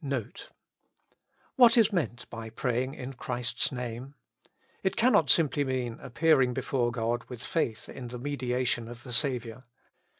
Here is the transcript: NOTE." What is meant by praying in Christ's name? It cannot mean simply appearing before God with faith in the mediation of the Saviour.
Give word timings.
NOTE." 0.00 0.50
What 1.56 1.76
is 1.76 1.92
meant 1.92 2.30
by 2.30 2.48
praying 2.48 2.94
in 2.94 3.14
Christ's 3.14 3.72
name? 3.72 4.14
It 4.84 4.94
cannot 4.94 5.22
mean 5.24 5.28
simply 5.30 5.88
appearing 6.00 6.54
before 6.54 6.92
God 6.92 7.24
with 7.24 7.42
faith 7.42 7.88
in 7.88 8.06
the 8.06 8.18
mediation 8.20 8.86
of 8.86 9.02
the 9.02 9.12
Saviour. 9.12 9.64